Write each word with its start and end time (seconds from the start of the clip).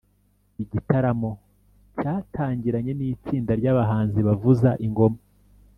Igitaramo 0.63 1.31
cyatangiranye 1.99 2.91
n’itsinda 2.95 3.51
ry’abahanzi 3.59 4.19
bavuza 4.27 4.69
ingoma 4.85 5.19